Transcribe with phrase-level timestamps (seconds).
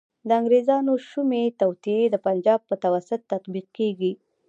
[0.27, 4.11] د انګریزانو شومي توطیې د پنجاب په توسط تطبیق کیږي.